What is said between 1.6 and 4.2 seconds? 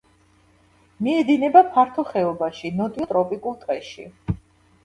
ფართო ხეობაში, ნოტიო ტროპიკულ ტყეში.